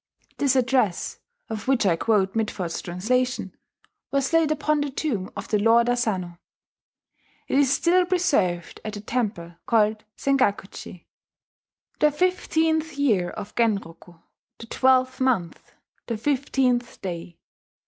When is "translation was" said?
2.81-4.33